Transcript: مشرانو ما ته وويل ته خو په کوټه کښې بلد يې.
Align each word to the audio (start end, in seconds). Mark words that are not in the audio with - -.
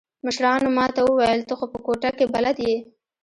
مشرانو 0.25 0.69
ما 0.77 0.85
ته 0.95 1.01
وويل 1.03 1.41
ته 1.47 1.53
خو 1.59 1.65
په 1.73 1.77
کوټه 1.85 2.09
کښې 2.17 2.25
بلد 2.33 2.57
يې. 2.67 2.77